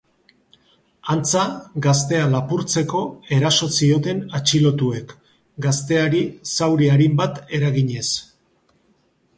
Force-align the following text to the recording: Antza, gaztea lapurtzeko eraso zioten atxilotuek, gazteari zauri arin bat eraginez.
Antza, 1.15 1.43
gaztea 1.85 2.21
lapurtzeko 2.31 3.01
eraso 3.37 3.69
zioten 3.75 4.25
atxilotuek, 4.41 5.15
gazteari 5.69 6.25
zauri 6.59 6.91
arin 6.97 7.19
bat 7.23 7.41
eraginez. 7.61 8.09